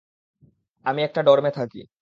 আমি 0.85 0.99
একটা 1.03 1.21
ডর্মে 1.23 1.51
থাকি। 1.51 1.81